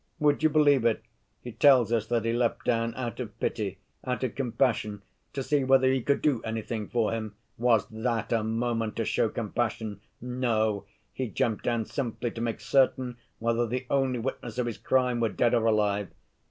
[0.17, 1.03] Would you believe it,
[1.43, 5.63] he tells us that he leapt down out of pity, out of compassion, to see
[5.63, 7.35] whether he could do anything for him.
[7.59, 10.01] Was that a moment to show compassion?
[10.19, 15.19] No; he jumped down simply to make certain whether the only witness of his crime
[15.19, 16.07] were dead or alive.